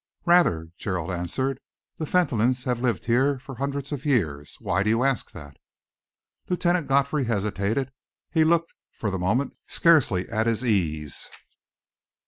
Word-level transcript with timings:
"Rather!" 0.25 0.69
Gerald 0.79 1.11
answered. 1.11 1.59
"The 1.99 2.07
Fentolins 2.07 2.63
have 2.63 2.81
lived 2.81 3.05
here 3.05 3.37
for 3.37 3.57
hundreds 3.57 3.91
of 3.91 4.03
years. 4.03 4.55
Why 4.59 4.81
do 4.81 4.89
you 4.89 5.03
ask 5.03 5.29
that?" 5.29 5.57
Lieutenant 6.49 6.87
Godfrey 6.87 7.25
hesitated. 7.25 7.91
He 8.31 8.43
looked, 8.43 8.73
for 8.93 9.11
the 9.11 9.19
moment, 9.19 9.53
scarcely 9.67 10.27
at 10.27 10.47
his 10.47 10.65
ease. 10.65 11.29